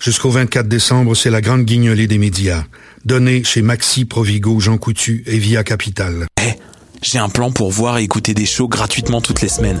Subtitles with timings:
[0.00, 2.64] Jusqu'au 24 décembre, c'est la grande guignolée des médias.
[3.04, 6.26] Donnée chez Maxi, Provigo, Jean Coutu et Via Capital.
[6.40, 6.52] Eh,
[7.02, 9.80] j'ai un plan pour voir et écouter des shows gratuitement toutes les semaines.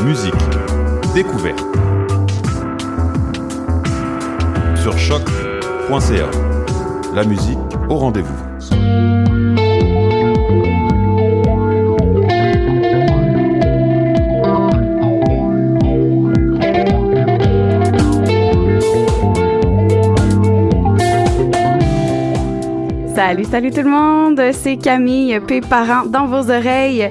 [0.00, 0.34] musique,
[1.14, 1.60] découverte.
[4.76, 6.30] Sur choc.ca.
[7.14, 7.58] La musique
[7.88, 8.34] au rendez-vous.
[23.14, 25.60] Salut, salut tout le monde, c'est Camille P.
[25.60, 27.10] Parent dans vos oreilles.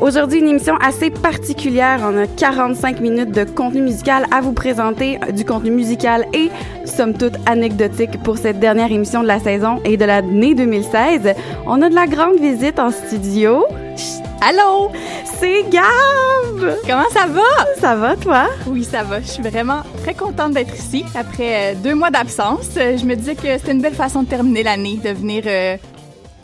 [0.00, 2.00] Aujourd'hui, une émission assez particulière.
[2.04, 6.50] On a 45 minutes de contenu musical à vous présenter, du contenu musical et,
[6.84, 11.34] somme toute, anecdotique pour cette dernière émission de la saison et de l'année 2016.
[11.66, 13.66] On a de la grande visite en studio.
[13.96, 14.92] Chut, Allô,
[15.40, 16.76] c'est Gab!
[16.86, 17.66] Comment ça va?
[17.80, 18.46] Ça va, toi?
[18.68, 19.20] Oui, ça va.
[19.20, 22.68] Je suis vraiment très contente d'être ici après euh, deux mois d'absence.
[22.76, 25.76] Euh, Je me disais que c'était une belle façon de terminer l'année, de venir euh,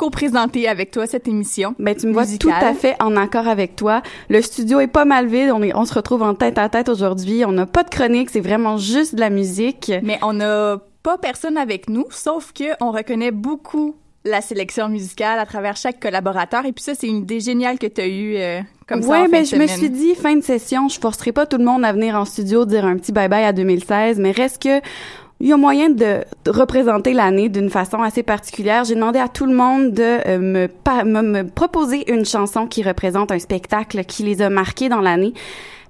[0.05, 1.75] co-présenter avec toi cette émission.
[1.79, 4.03] Ben, tu me vois tout à fait en accord avec toi.
[4.29, 5.51] Le studio est pas mal vide.
[5.51, 7.45] On, est, on se retrouve en tête à tête aujourd'hui.
[7.47, 8.29] On n'a pas de chronique.
[8.31, 9.91] C'est vraiment juste de la musique.
[10.03, 15.39] Mais on n'a pas personne avec nous, sauf que on reconnaît beaucoup la sélection musicale
[15.39, 16.65] à travers chaque collaborateur.
[16.65, 19.25] Et puis ça, c'est une idée géniale que tu as eue euh, comme ça Ouais,
[19.25, 21.85] fin ben je me suis dit fin de session, je forcerai pas tout le monde
[21.85, 24.81] à venir en studio dire un petit bye bye à 2016, mais reste que
[25.45, 28.85] il y a moyen de, de représenter l'année d'une façon assez particulière.
[28.85, 32.67] J'ai demandé à tout le monde de euh, me, pa- me, me proposer une chanson
[32.67, 35.35] qui représente un spectacle qui les a marqués dans l'année.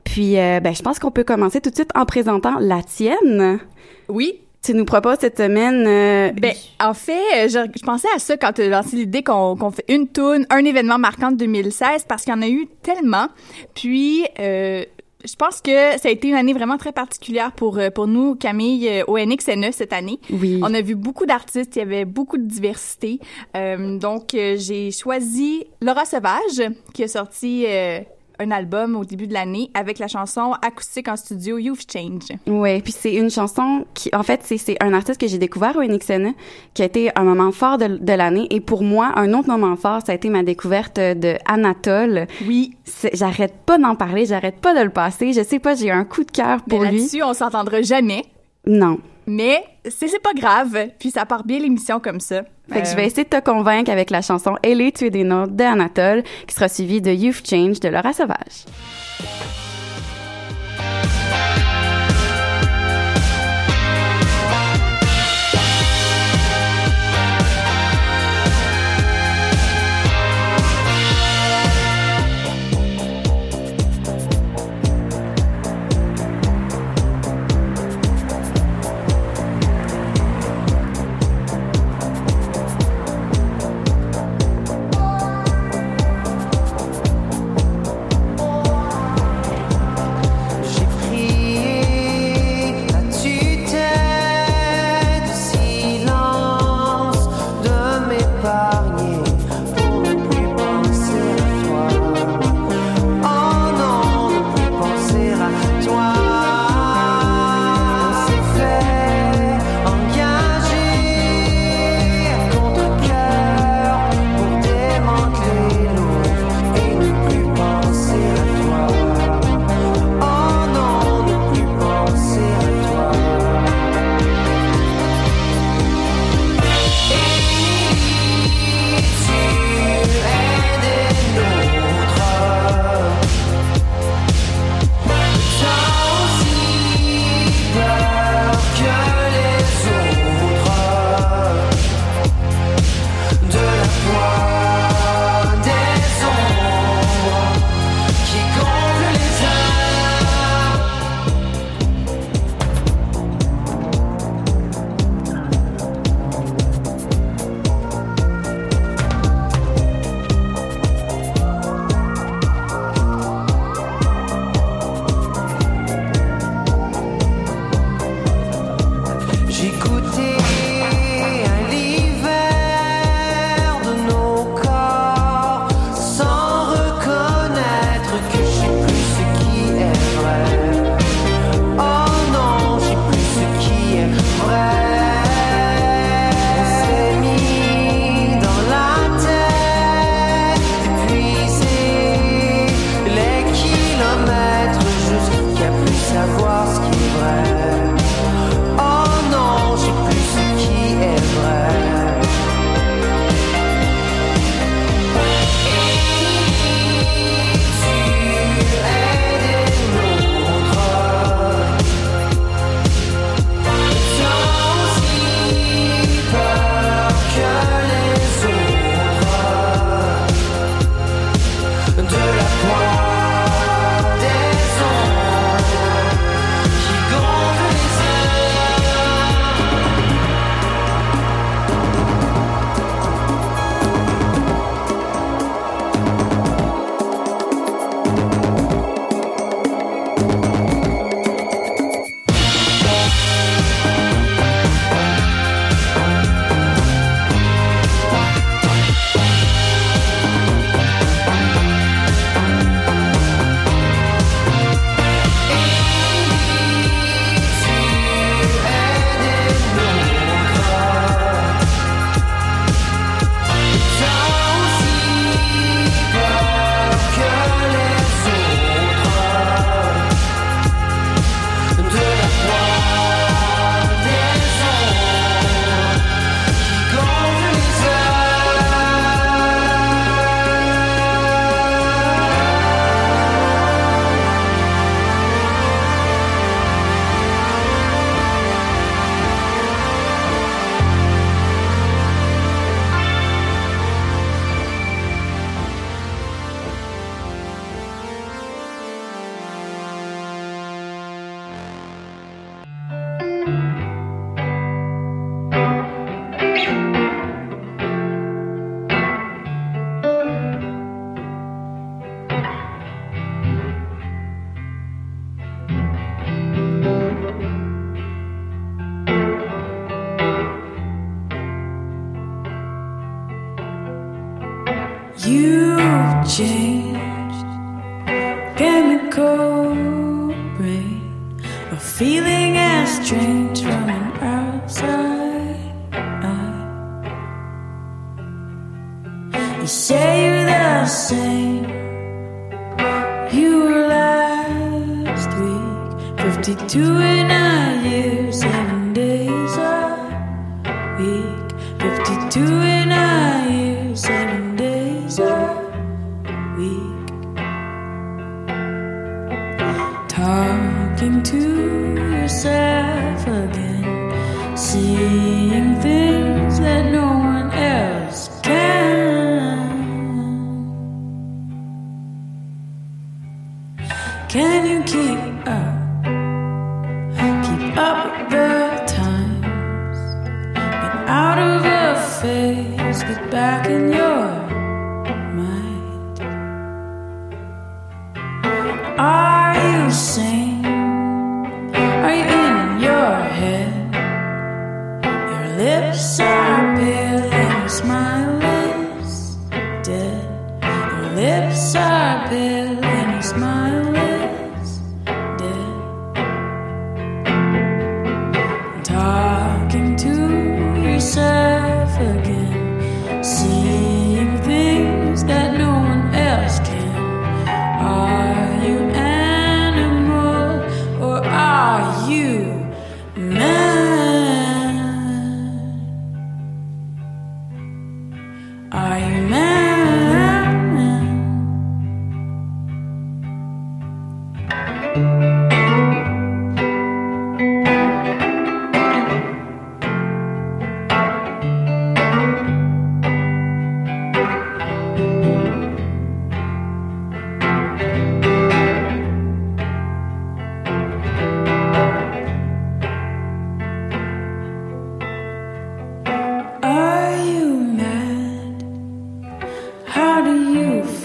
[0.03, 3.61] Puis, euh, ben, je pense qu'on peut commencer tout de suite en présentant la tienne.
[4.09, 4.41] Oui.
[4.63, 5.85] Tu nous proposes cette semaine.
[5.87, 9.23] euh, Ben, en fait, euh, je, je pensais à ça quand tu as lancé l'idée
[9.23, 12.67] qu'on fait une tune, un événement marquant de 2016, parce qu'il y en a eu
[12.83, 13.29] tellement.
[13.75, 14.83] Puis, euh,
[15.25, 18.35] je pense que ça a été une année vraiment très particulière pour, euh, pour nous,
[18.35, 20.21] Camille, euh, au NXNE cette année.
[20.31, 20.61] oui.
[20.63, 23.21] On a vu beaucoup d'artistes, il y avait beaucoup de diversité.
[23.57, 28.01] Euh, donc, euh, j'ai choisi Laura Sauvage, qui a sorti euh,
[28.39, 32.37] un album au début de l'année avec la chanson acoustique en studio You've Changed.
[32.47, 35.83] Ouais, puis c'est une chanson qui, en fait, c'est un artiste que j'ai découvert au
[35.83, 36.33] NXN,
[36.75, 38.47] qui a été un moment fort de, de l'année.
[38.51, 42.27] Et pour moi, un autre moment fort, ça a été ma découverte de Anatole.
[42.47, 42.73] Oui,
[43.13, 45.33] J'arrête pas d'en parler, j'arrête pas de le passer.
[45.33, 46.99] Je sais pas, j'ai un coup de cœur mais pour lui.
[46.99, 48.25] là-dessus, on s'entendra jamais.
[48.67, 48.99] Non.
[49.27, 52.43] Mais c'est pas grave, puis ça part bien l'émission comme ça.
[52.69, 55.11] Fait que Euh, je vais essayer de te convaincre avec la chanson Elle est tuée
[55.11, 58.65] des notes de Anatole, qui sera suivie de You've Changed de Laura Sauvage.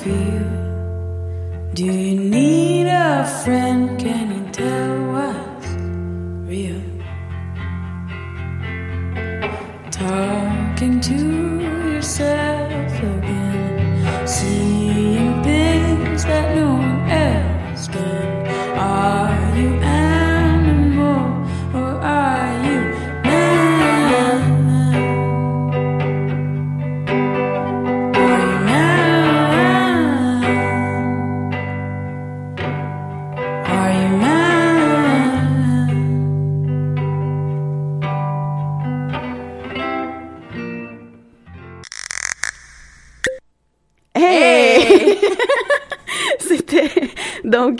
[0.02, 0.48] Feel?
[1.74, 4.00] Do you need a friend?
[4.00, 4.89] Can you tell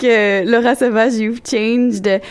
[0.04, 2.22] Laura Sauvage, You've Changed.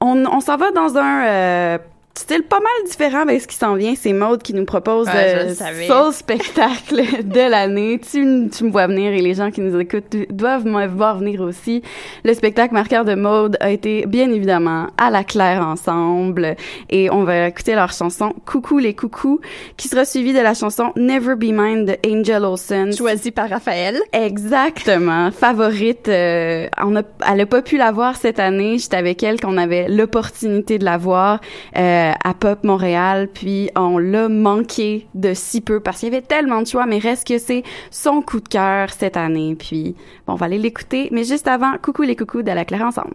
[0.00, 1.78] On, on s'en va dans un euh,
[2.16, 3.94] style pas mal différent avec ce qui s'en vient.
[3.96, 5.54] C'est Maude qui nous propose Ouais, le
[5.88, 8.00] son spectacle de l'année.
[8.00, 11.40] Tu, me vois venir et les gens qui nous écoutent do- doivent me voir venir
[11.40, 11.82] aussi.
[12.24, 16.54] Le spectacle marqueur de Maude a été bien évidemment à la claire ensemble
[16.88, 19.40] et on va écouter leur chanson Coucou les coucous
[19.76, 22.92] qui sera suivie de la chanson Never Be Mine de Angel Olsen.
[22.96, 23.98] Choisi par Raphaël.
[24.12, 26.08] Exactement, favorite.
[26.08, 28.78] euh, on a, elle a pas pu la voir cette année.
[28.78, 31.40] J'étais avec elle qu'on avait l'opportunité de la voir
[31.76, 36.22] euh, à Pop Montréal, puis on l'a manqué de si peu parce qu'il y avait
[36.22, 36.86] tellement de choix.
[36.86, 39.54] Mais reste que c'est son coup de cœur cette année.
[39.58, 39.94] Puis
[40.26, 41.08] bon, on va aller l'écouter.
[41.12, 43.14] Mais juste avant, coucou les coucous de la Claire ensemble.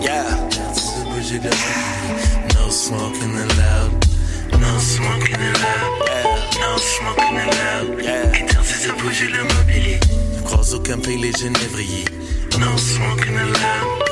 [0.00, 0.24] Yeah.
[2.54, 4.04] No smoking allowed.
[4.52, 6.02] No smoking allowed.
[6.06, 6.60] Yeah.
[6.60, 8.02] No smoking allowed.
[8.02, 8.32] Yeah.
[8.32, 10.07] Interdit de bouger le mobilier.
[10.90, 12.06] Aucun les genévriers.
[12.58, 14.04] No smoking allowed.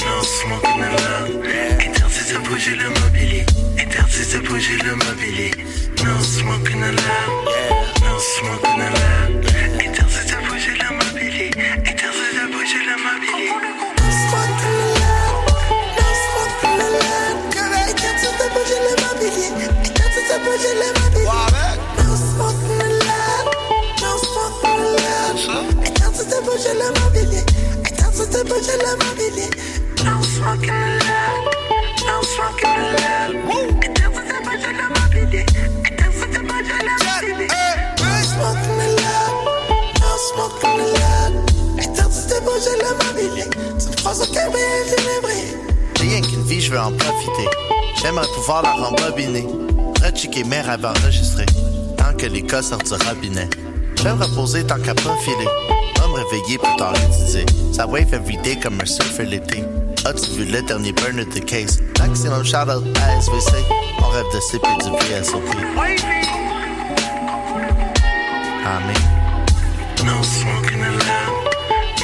[0.00, 1.44] No smoking allowed.
[1.80, 3.46] Interdit de bouger le mobilier.
[3.78, 5.52] Interdit de bouger le mobilier.
[6.04, 7.44] No smoking allowed.
[8.02, 9.44] No smoking allowed.
[9.80, 10.33] Interdit
[46.00, 47.48] rien qu'une vie, je veux en profiter.
[48.00, 49.46] J'aimerais pouvoir la rembobiner.
[50.02, 51.46] Rechecker mes rêves enregistrés.
[51.96, 53.48] Tant que les cas sortent du robinet.
[53.96, 55.16] J'aime reposer tant qu'à pas
[56.04, 56.94] Pas me réveiller plus tard.
[57.72, 59.64] Ça wave everyday comme un surfer l'été.
[60.04, 61.78] As-tu vu le dernier burn the case?
[61.98, 63.52] Maximum shout out à SVC.
[64.00, 65.42] On rêve de CP du VSOP.
[68.66, 68.96] Amen.
[70.04, 71.48] No smoking allowed,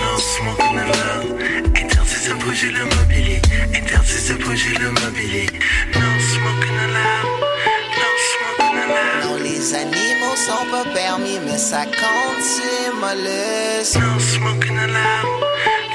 [0.00, 1.76] no smoking allowed.
[1.76, 3.42] Interdit de bouger le mobilier,
[3.74, 5.46] interdit de bouger le mobilier.
[5.94, 6.00] No
[6.32, 7.28] smoking allowed,
[7.98, 9.24] no smoking allowed.
[9.26, 10.09] Non, les sont
[10.70, 13.96] pas permis, mais ça compte sur mollusque.
[13.96, 15.26] No smoking allowed,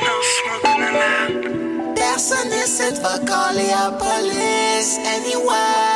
[0.06, 1.96] no smoking allowed.
[1.96, 5.96] Personne ici va caller à police anyway.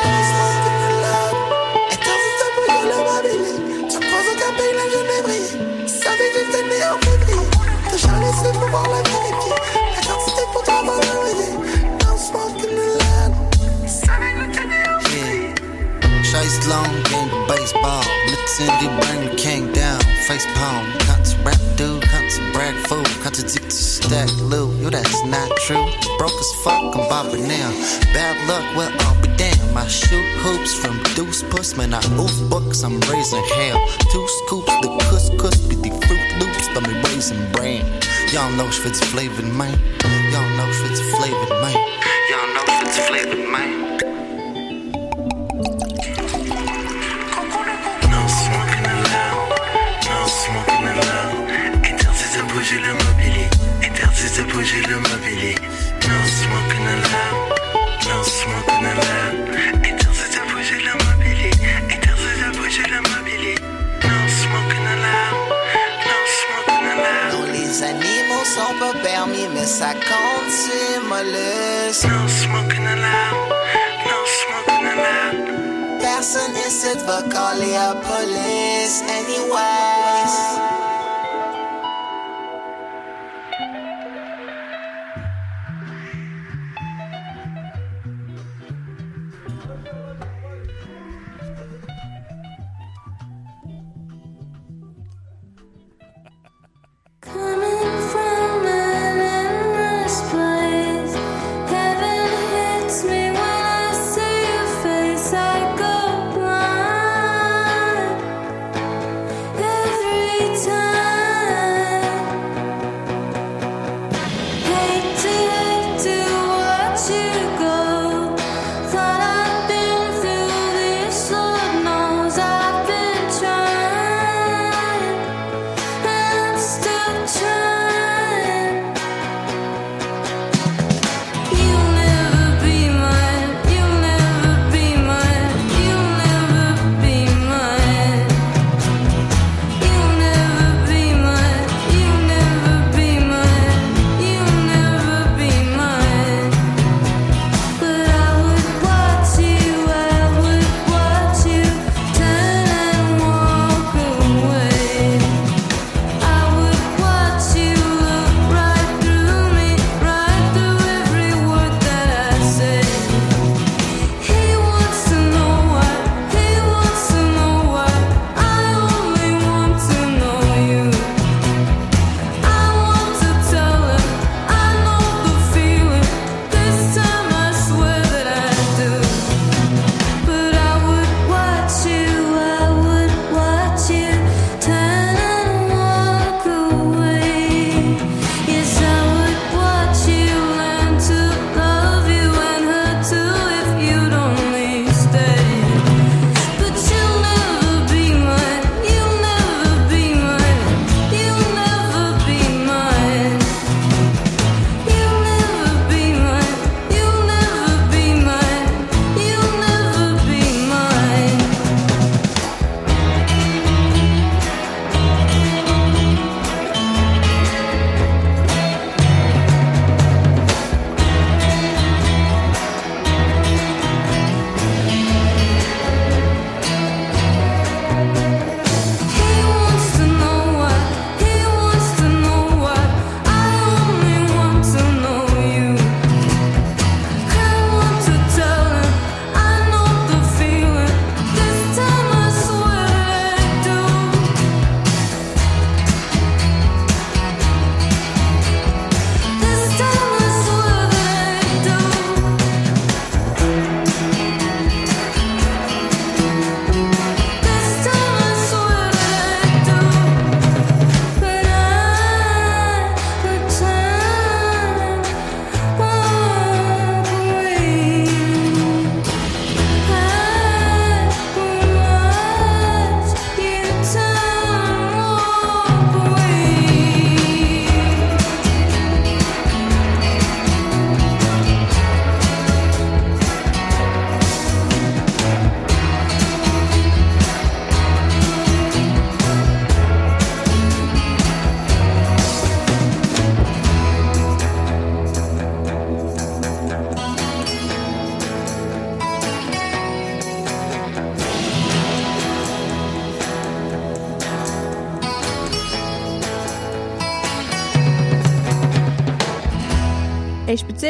[16.32, 18.19] Chase long, game baseball.
[18.50, 20.01] Let's Indy bring the king down.
[20.25, 20.91] Face palm.
[21.06, 23.06] Cut to rap dude, cut to brag fool.
[23.22, 24.75] Cut to dick to stack loot.
[24.82, 25.86] You that's not true.
[26.18, 27.70] Broke as fuck, I'm bobbing now.
[28.12, 29.77] Bad luck, well, I'll be damned.
[29.77, 31.77] I shoot hoops from deuce puss.
[31.77, 33.86] Man, I oof books, I'm raising hell.
[34.12, 36.68] Two scoops, the cuss cuss, be the fruit loops.
[36.74, 37.86] Let me raising brand.
[38.34, 39.77] Y'all know shit's flavored, man.
[40.34, 41.77] Y'all know shit's flavored, man.
[42.32, 43.79] Y'all know shit's flavored, man.
[52.70, 53.50] Bouger le mobilier,
[53.84, 55.56] interdit de bouger le mobilier.
[56.08, 57.50] No smoking allowed,
[58.08, 59.38] no smoking allowed.
[59.86, 61.52] Interdit de bouger le mobilier,
[61.90, 63.56] interdit de bouger le mobilier.
[64.04, 65.40] No smoking allowed,
[66.06, 67.32] no smoking allowed.
[67.34, 72.06] Non, les animaux sont pas permis, mais ça compte sur mollusque.
[72.06, 73.50] No smoking allowed,
[74.06, 76.02] no smoking allowed.
[76.02, 79.99] Personne ici va caller à police anyways.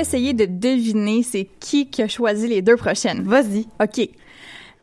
[0.09, 3.21] Essayer de deviner c'est qui qui a choisi les deux prochaines?
[3.23, 3.67] Vas-y.
[3.81, 4.09] OK.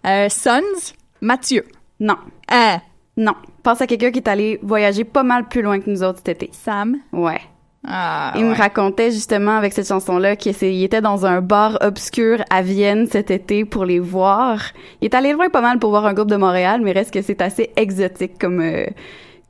[0.06, 1.64] Euh, Sons, Mathieu.
[1.98, 2.16] Non.
[2.52, 2.76] Euh,
[3.16, 3.34] Non.
[3.64, 6.28] Pense à quelqu'un qui est allé voyager pas mal plus loin que nous autres cet
[6.42, 6.50] été.
[6.52, 6.98] Sam.
[7.12, 7.40] Ouais.
[7.88, 12.62] Ah, il me racontait justement avec cette chanson-là qu'il était dans un bar obscur à
[12.62, 14.60] Vienne cet été pour les voir.
[15.00, 17.22] Il est allé loin pas mal pour voir un groupe de Montréal, mais reste que
[17.22, 18.86] c'est assez exotique comme euh,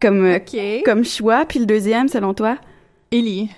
[0.00, 0.38] comme
[0.84, 1.44] comme choix.
[1.46, 2.56] Puis le deuxième, selon toi?
[3.10, 3.50] Ellie.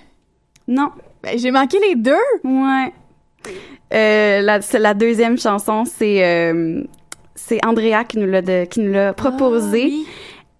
[0.67, 0.91] Non.
[1.23, 2.13] Ben, j'ai manqué les deux.
[2.43, 2.93] Ouais.
[3.93, 6.83] Euh, la, deuxième chanson, c'est euh,
[7.35, 9.83] c'est Andrea qui nous l'a qui nous l'a proposé.
[9.85, 10.07] Ah, oui.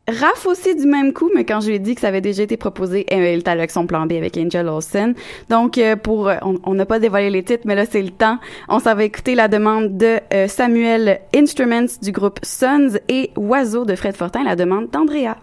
[0.10, 2.44] Raph aussi du même coup, mais quand je lui ai dit que ça avait déjà
[2.44, 5.14] été proposé, elle était avec son plan B avec Angel Olsen.
[5.50, 8.40] Donc, euh, pour, on on n'a pas dévoilé les titres, mais là, c'est le temps.
[8.70, 13.86] On s'en va écouter la demande de euh, Samuel Instruments du groupe Sons et Oiseau
[13.86, 15.36] de Fred Fortin, la demande d'Andrea.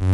[0.02, 0.07] you.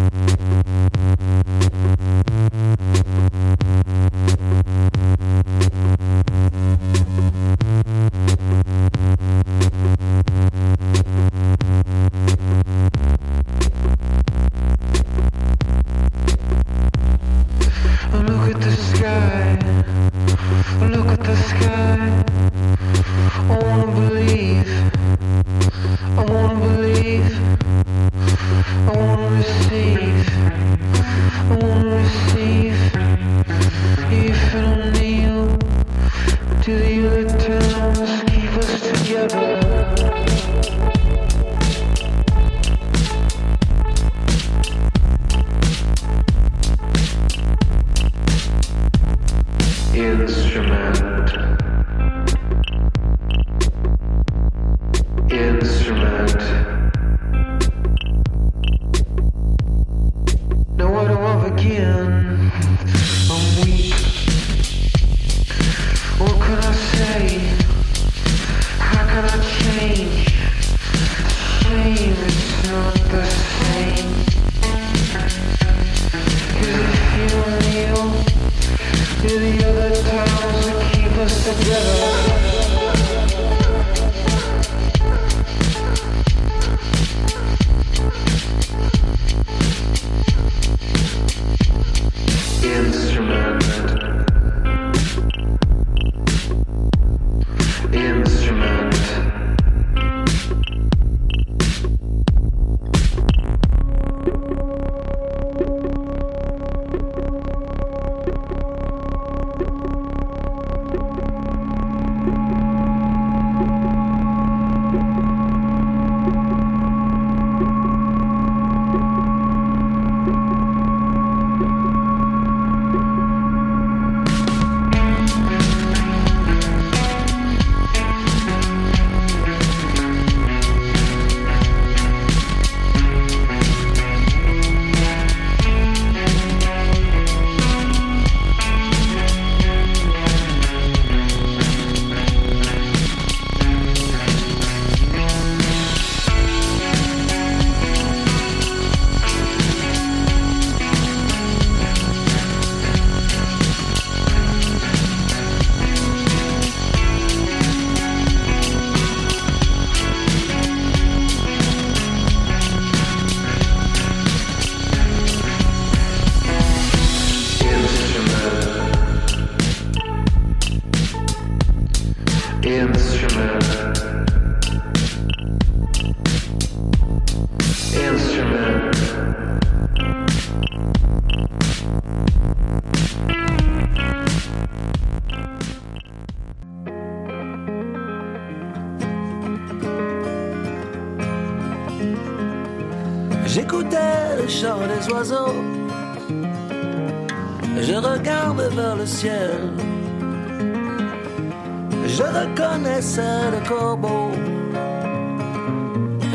[202.17, 204.31] Je reconnaissais le corbeau.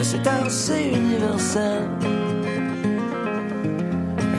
[0.02, 1.84] C'est assez universel.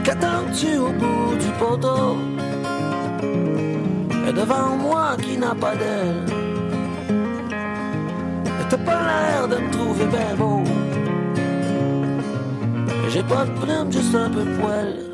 [0.05, 2.19] Qu'attends-tu au bout du poteau?
[4.29, 6.27] Et devant moi qui n'a pas d'aile.
[8.69, 10.63] T'as pas l'air de me trouver bien beau.
[13.09, 15.10] J'ai pas de plume, juste un peu de poil.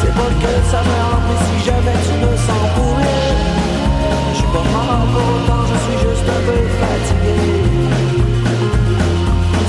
[0.00, 3.32] C'est pas que ça me rend, mais si jamais tu me sens pourrir
[4.32, 7.38] je suis pas mort pour autant, je suis juste un peu fatigué.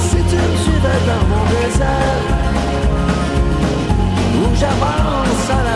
[0.08, 2.24] Si tu me suivais dans mon désert,
[4.40, 5.73] où j'avance à lâcher,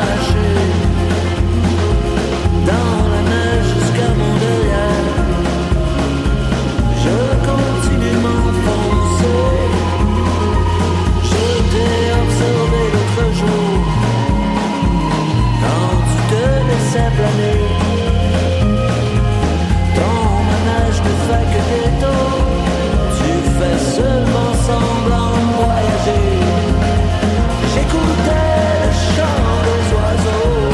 [16.97, 17.61] laissais planer.
[19.95, 22.45] Ton manège ne fait que des tours
[23.17, 26.27] Tu fais seulement semblant voyager.
[27.73, 30.69] J'écoutais le chant des oiseaux.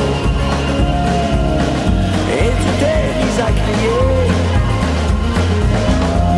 [2.38, 4.04] Et tu t'es mis à crier.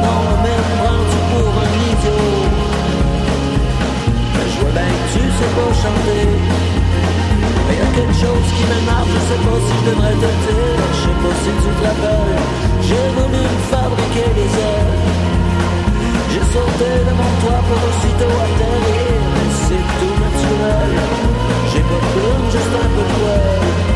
[0.03, 2.33] Non mais prends-tu pour un idiot.
[4.33, 6.84] Mais je vois bien que tu sais pas chanter
[8.25, 11.51] chose qui m'énerve, je sais pas si je devrais te dire, je sais pas si
[11.61, 12.41] tu te rappelles.
[12.87, 14.95] J'ai voulu me fabriquer des ailes.
[16.31, 20.93] J'ai sauté de mon toit pour aussitôt atterrir, mais c'est tout naturel.
[21.71, 23.94] J'ai pas de juste un peu de poil.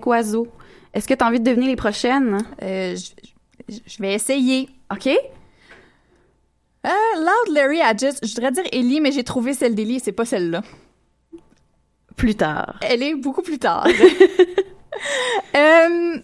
[0.00, 0.48] Avec.
[0.94, 2.38] Est-ce que tu as envie de devenir les prochaines?
[2.62, 2.96] Euh,
[3.68, 4.68] je, je vais essayer.
[4.92, 5.06] OK?
[6.84, 10.24] Euh, Loud Larry Adjust, je voudrais dire Ellie, mais j'ai trouvé celle d'Ellie, c'est pas
[10.24, 10.62] celle-là.
[12.16, 12.78] Plus tard.
[12.82, 13.86] Elle est beaucoup plus tard.
[15.56, 16.18] Euh,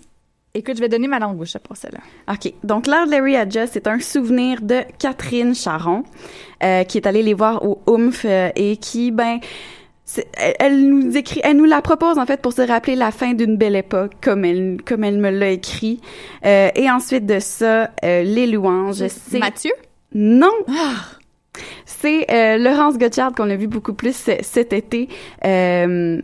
[0.54, 2.00] écoute, je vais donner ma langue bouche pour celle-là.
[2.32, 2.52] OK.
[2.64, 6.04] Donc, Loud Larry Adjust, c'est un souvenir de Catherine Charon,
[6.62, 9.40] euh, qui est allée les voir au OOMF euh, et qui, ben,
[10.36, 13.34] elle, elle nous écrit, elle nous la propose en fait pour se rappeler la fin
[13.34, 16.00] d'une belle époque, comme elle, comme elle me l'a écrit.
[16.46, 19.06] Euh, et ensuite de ça, euh, les louanges.
[19.08, 19.72] C'est Mathieu?
[20.14, 20.52] Non.
[21.84, 25.08] C'est euh, Laurence Gotchard qu'on a vu beaucoup plus c- cet été.
[25.44, 26.20] Euh,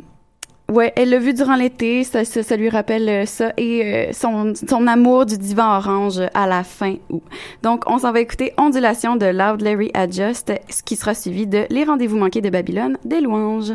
[0.70, 4.12] ouais, elle l'a vu durant l'été, ça, ça, ça lui rappelle euh, ça et euh,
[4.12, 7.22] son, son amour du divan orange à la fin août.
[7.62, 11.66] Donc, on s'en va écouter Ondulation de Loud Larry Adjust, ce qui sera suivi de
[11.70, 13.72] Les rendez-vous manqués de Babylone des louanges.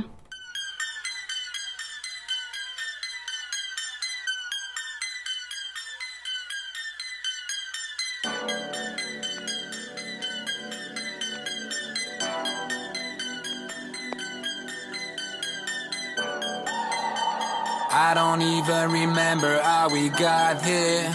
[18.39, 21.11] Don't even remember how we got here.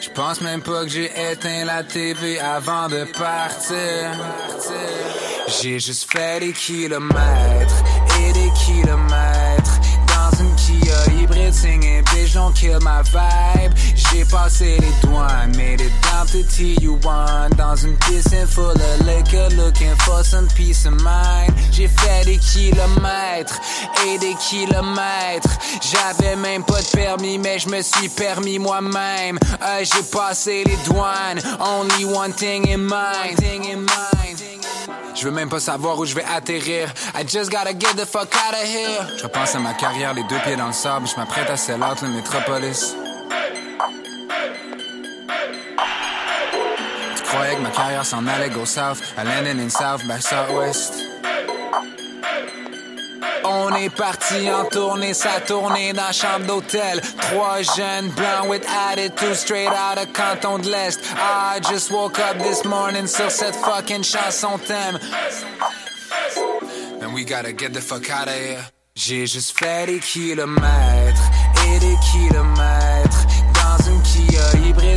[0.00, 4.10] Je pense même pas que j'ai éteint la TV avant de partir.
[5.60, 7.84] J'ai juste fait des kilomètres
[8.20, 9.78] et des kilomètres
[10.08, 13.02] dans une Kia hybride, singing bitch, don't kill my
[14.16, 19.48] J'ai passé les douanes, made it down to TU1 Dans une piscine full of liquor,
[19.56, 23.60] looking for some peace of mind J'ai fait des kilomètres
[24.06, 29.84] et des kilomètres J'avais même pas de permis, mais je me suis permis moi-même Euh,
[29.84, 33.36] J'ai passé les douanes, only one thing in mind
[35.14, 36.92] je veux même pas savoir où je vais atterrir.
[37.18, 39.16] I just gotta get the fuck out of here.
[39.16, 41.06] Je repense à ma carrière, les deux pieds dans le sable.
[41.06, 42.94] Je m'apprête à sell out le métropolis.
[47.26, 48.22] Croyais ma carrière s'en
[48.54, 49.00] go south.
[49.16, 50.94] Landed in south by southwest.
[53.44, 57.00] On est parti en tournée, ça tournée dans la chambre d'hôtel.
[57.30, 61.00] Trois jeunes blancs with attitude straight out of canton de l'Est.
[61.16, 64.98] I just woke up this morning sur cette fucking chanson thème.
[67.02, 68.64] And we gotta get the fuck out of here.
[68.96, 71.22] J'ai juste fait des kilomètres
[71.66, 72.55] et des kilomètres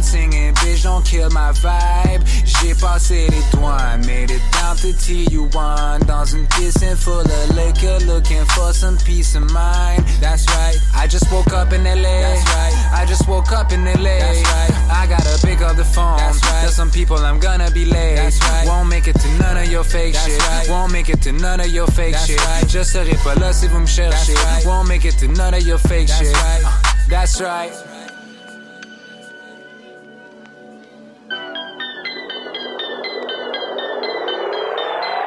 [0.10, 2.24] singing bitch don't kill my vibe.
[2.46, 8.00] J'ai passé les douanes, made it down to TU1 dans une piscine full of liquor,
[8.06, 10.04] looking for some peace of mind.
[10.20, 10.78] That's right.
[10.96, 12.02] I just woke up in LA.
[12.22, 12.74] That's right.
[13.02, 14.18] I just woke up in LA.
[14.20, 14.72] That's right.
[14.92, 16.18] I gotta pick up the phone.
[16.18, 16.62] That's right.
[16.62, 18.16] Tell some people I'm gonna be late.
[18.16, 18.66] That's right.
[18.68, 20.40] Won't make it to none of your fake That's shit.
[20.50, 20.68] right.
[20.70, 22.46] Won't make it to none of your fake That's shit.
[22.46, 22.68] right.
[22.70, 24.34] Je serai pas là si vous me cherchez.
[24.34, 24.66] Right.
[24.66, 26.34] Won't make it to none of your fake That's shit.
[26.36, 26.64] right.
[26.66, 26.72] Uh,
[27.10, 27.72] that's right.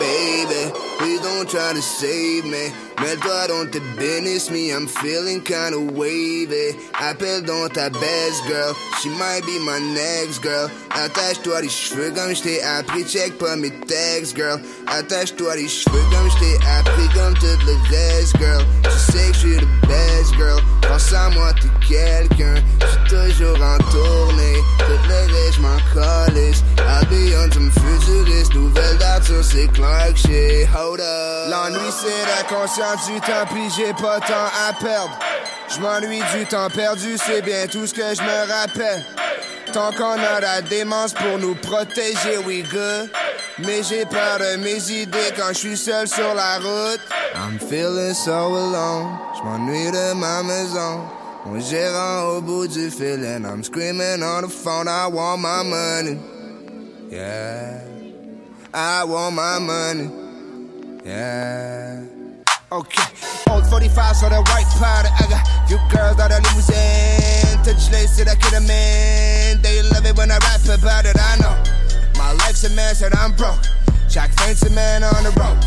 [0.03, 2.71] Baby, please don't try to save me.
[3.01, 6.77] Mets-toi dans tes business, me, I'm feeling kinda wavy.
[6.95, 10.71] Appelle donc ta best girl, she might be my next girl.
[10.91, 14.61] Attache-toi les cheveux comme je t'ai appris, check pas mes textes, girl.
[14.87, 18.65] Attache-toi les cheveux comme je t'ai appris, comme tout le reste, girl.
[18.85, 22.55] Tu sais que je suis the best girl, pense à moi, t'es quelqu'un.
[22.79, 26.63] J'suis toujours en tournée, tout le reste, j'm'en calisse.
[26.79, 30.69] I'll be on some futuriste, nouvelle date sur c'est Clark shit.
[30.97, 35.19] L'ennui c'est la conscience du temps, puis j'ai pas temps à perdre.
[35.69, 39.05] Je m'ennuie du temps perdu, c'est bien tout ce que je me rappelle.
[39.73, 43.11] Tant qu'on a la démence pour nous protéger, we good.
[43.59, 47.01] Mais j'ai peur de mes idées quand je suis seul sur la route.
[47.35, 51.01] I'm feeling so alone, je m'ennuie de ma maison.
[51.47, 56.19] Mon gérant au bout du fil I'm screaming on the phone, I want my money.
[57.11, 57.81] Yeah,
[58.73, 60.22] I want my money.
[61.05, 62.05] Yeah.
[62.71, 63.05] Okay,
[63.51, 65.11] old 45 sur the white powder.
[65.19, 67.59] I got few girls out of limousine.
[67.67, 69.61] Touch lace that I could have man.
[69.61, 71.19] They love it when I rap about it.
[71.19, 71.53] I know
[72.17, 73.61] my life's a mess and I'm broke.
[74.09, 75.59] Jack fancy man on the road.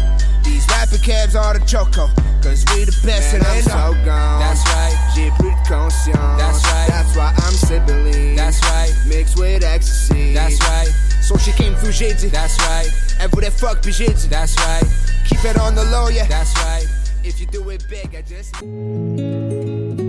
[0.44, 2.08] These rapper cabs are the choco.
[2.42, 4.40] Cause we the best Man, and I'm so gone.
[4.40, 4.96] That's right.
[5.16, 6.38] J'ai plus de conscience.
[6.40, 6.88] That's right.
[6.88, 8.94] That's why I'm sipping That's right.
[9.06, 10.34] Mixed with ecstasy.
[10.34, 11.05] That's right.
[11.26, 12.30] So she came through j'ai dit.
[12.30, 12.88] That's right.
[13.20, 14.30] Elle voulait fuck be j'ai dit.
[14.30, 14.86] That's right.
[15.28, 16.28] Keep it on the low, yeah.
[16.28, 16.86] That's right.
[17.24, 20.05] If you do it big, I just.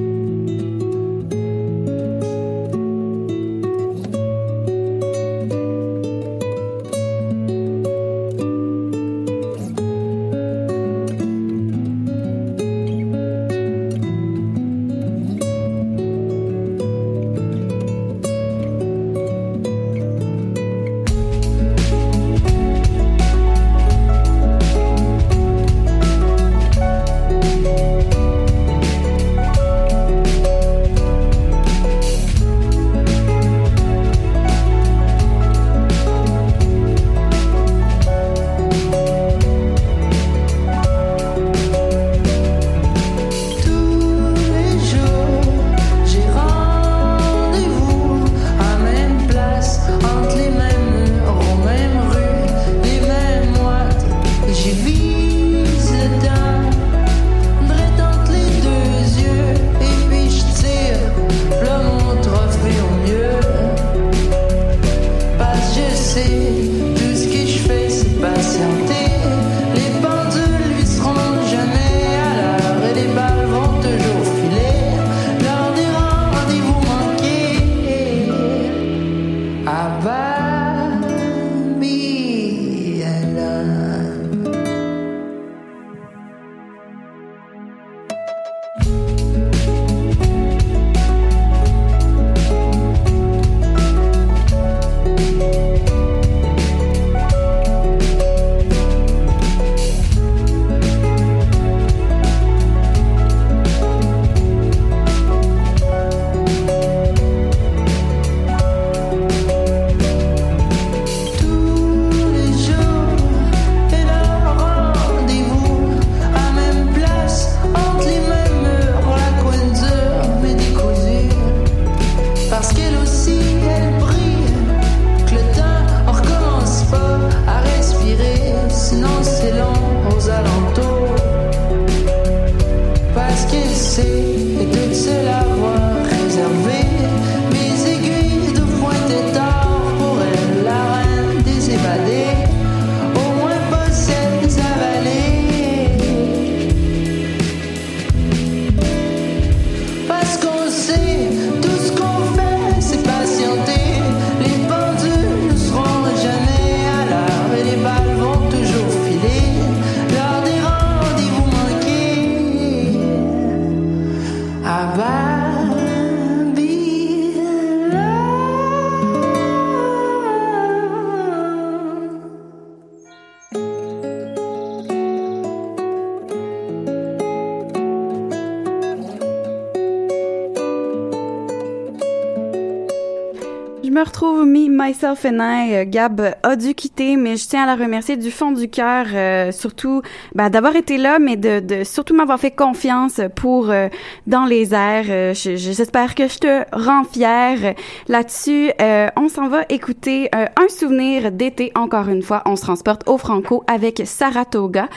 [184.87, 185.75] Myself and I.
[185.75, 189.07] Euh, Gab a dû quitter, mais je tiens à la remercier du fond du cœur,
[189.13, 190.01] euh, surtout
[190.35, 193.89] ben, d'avoir été là, mais de, de surtout m'avoir fait confiance pour euh,
[194.29, 195.35] dans les airs.
[195.35, 197.75] J'espère que je te rends fière
[198.07, 198.71] là-dessus.
[199.17, 202.43] on s'en va écouter un souvenir d'été encore une fois.
[202.47, 204.89] On se transporte au Franco avec Saratoga.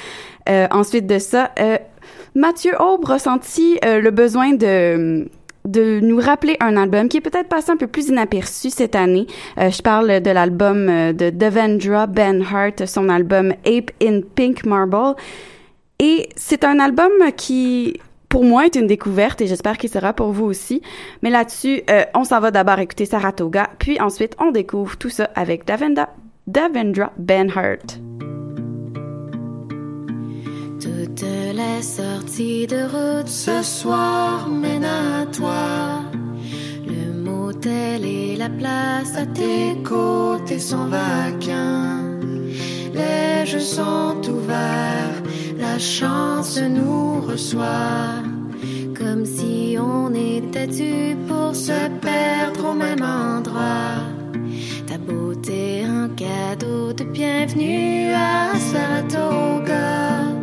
[0.72, 1.52] ensuite de ça,
[2.36, 5.30] Mathieu Aube ressentit le besoin de
[5.70, 9.28] de nous rappeler un album qui est peut-être passé un peu plus inaperçu cette année.
[9.58, 14.66] Euh, je parle de l'album euh, de Devendra Ben Hart, son album Ape in Pink
[14.66, 15.16] Marble.
[16.00, 18.00] Et c'est un album qui,
[18.30, 20.82] pour moi, est une découverte et j'espère qu'il sera pour vous aussi.
[21.22, 25.30] Mais là-dessus, euh, on s'en va d'abord écouter Saratoga, puis ensuite on découvre tout ça
[25.36, 26.10] avec Devendra,
[26.48, 28.00] Devendra Ben Hart.
[31.00, 36.02] Toutes les sorties de route ce soir mènent à toi.
[36.86, 42.04] Le motel et la place à tes côtés sont vacants.
[42.94, 45.24] Les jeux sont ouverts,
[45.58, 48.20] la chance nous reçoit.
[48.94, 54.04] Comme si on était dû pour se perdre au même endroit.
[54.86, 60.39] Ta beauté, un cadeau de bienvenue à Saratoga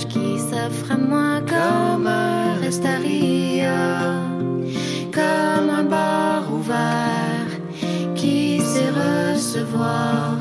[0.00, 4.14] qui s'offre à moi comme un restaria,
[5.12, 7.50] comme un bar ouvert
[8.14, 10.38] qui sait recevoir,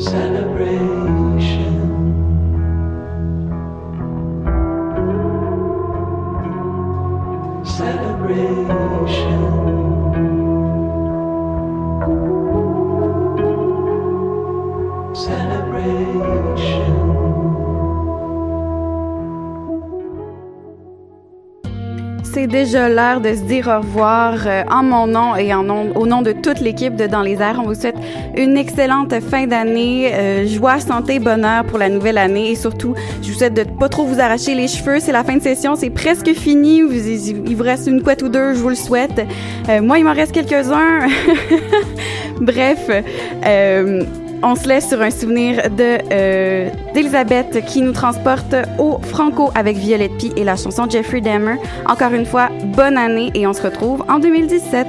[0.00, 1.27] C'est
[22.68, 26.06] déjà l'heure de se dire au revoir euh, en mon nom et en nom, au
[26.06, 27.58] nom de toute l'équipe de Dans les airs?
[27.64, 27.96] On vous souhaite
[28.36, 33.32] une excellente fin d'année, euh, joie, santé, bonheur pour la nouvelle année et surtout, je
[33.32, 35.00] vous souhaite de pas trop vous arracher les cheveux.
[35.00, 36.82] C'est la fin de session, c'est presque fini.
[36.82, 39.18] Il vous reste une couette ou deux, je vous le souhaite.
[39.70, 41.06] Euh, moi, il m'en reste quelques-uns.
[42.42, 42.90] Bref.
[43.46, 44.04] Euh,
[44.42, 49.76] on se laisse sur un souvenir de euh, d'Elisabeth qui nous transporte au Franco avec
[49.76, 51.56] Violette Pie et la chanson Jeffrey Dahmer.
[51.86, 54.86] Encore une fois, bonne année et on se retrouve en 2017.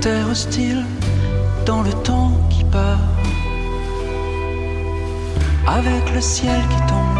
[0.00, 0.82] terre hostile
[1.66, 3.06] dans le temps qui part,
[5.66, 7.18] avec le ciel qui tombe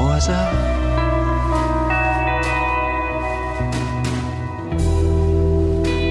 [0.00, 0.52] au hasard.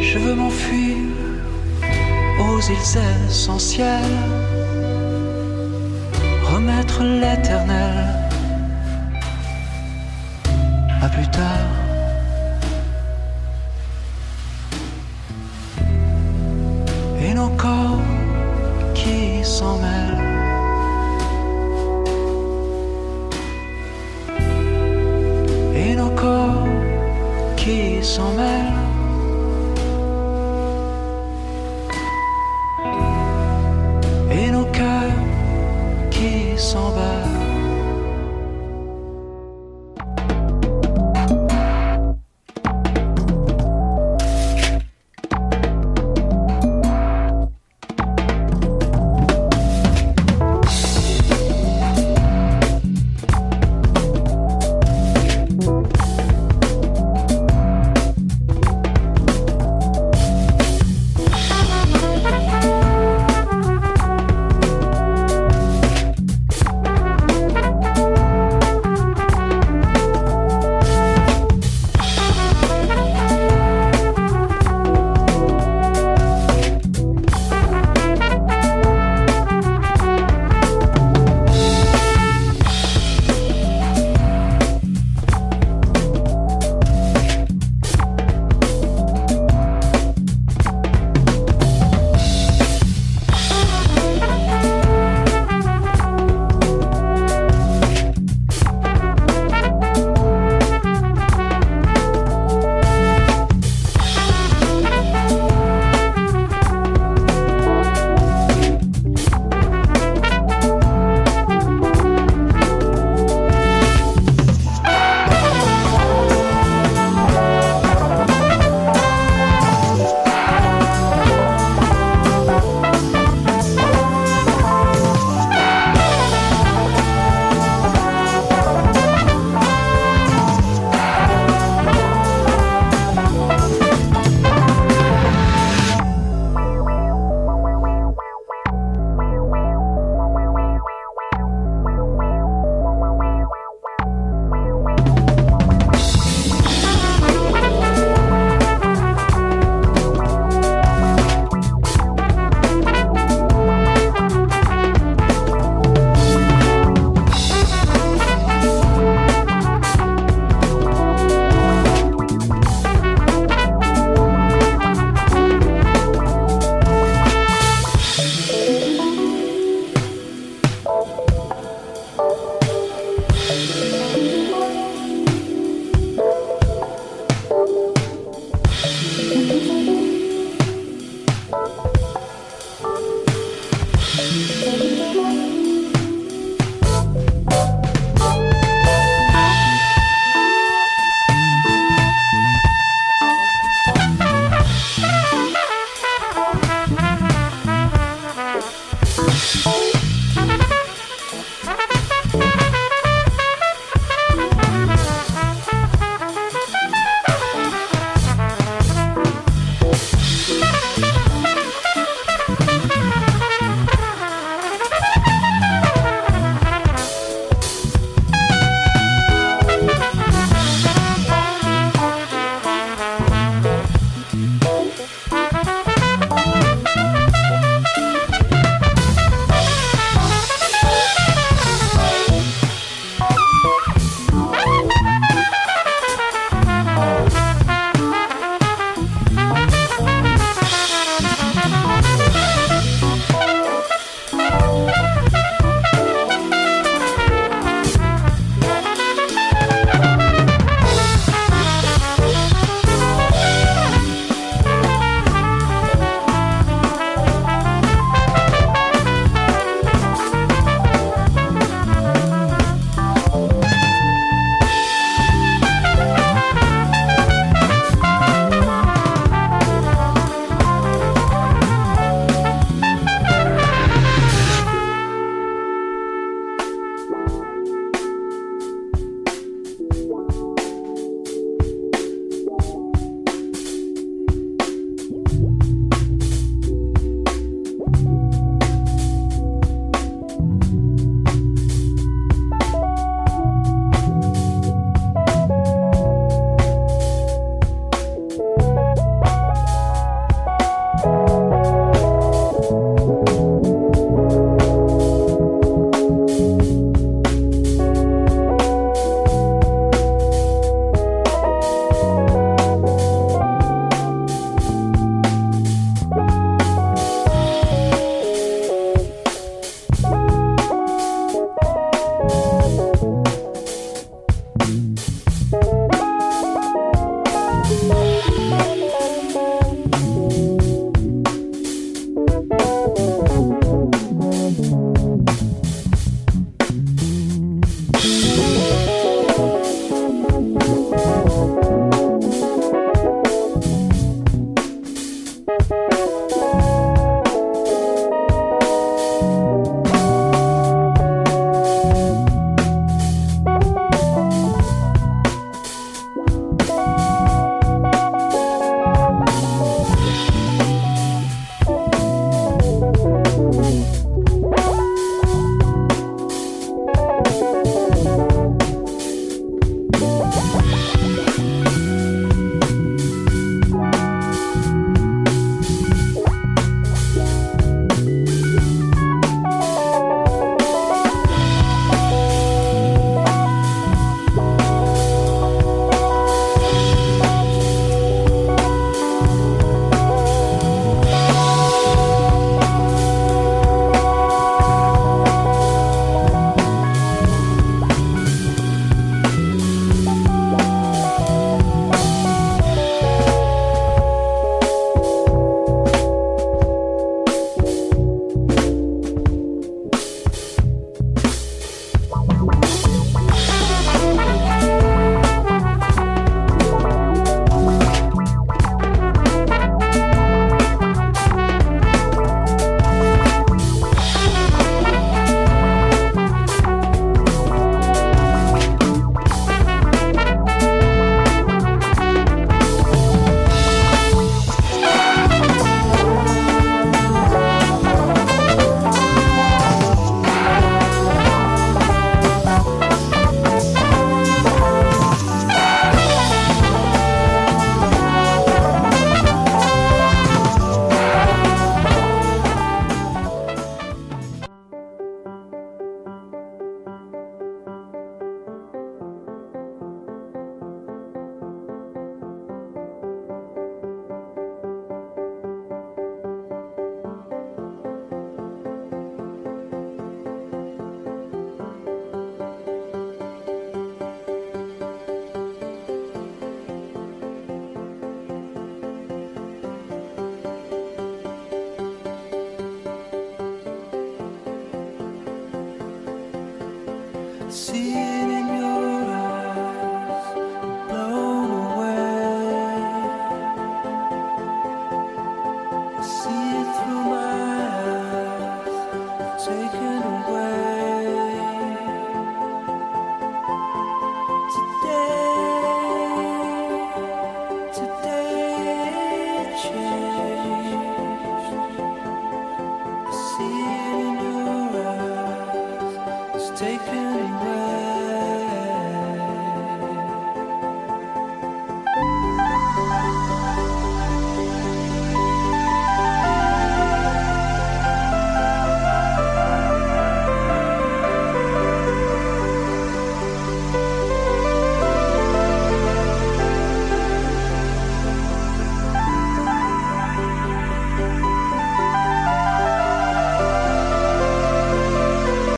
[0.01, 0.97] Je veux m'enfuir
[2.39, 4.17] aux îles essentielles,
[6.53, 7.97] remettre l'éternel
[11.01, 11.86] à plus tard.
[17.47, 18.01] mon corps
[18.93, 20.17] qui s'en mêle.
[25.75, 26.67] Et nos corps
[27.55, 28.96] qui s'en mêlent.